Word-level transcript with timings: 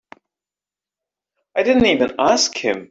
I 1.55 1.61
didn't 1.61 1.85
even 1.85 2.13
ask 2.17 2.57
him. 2.57 2.77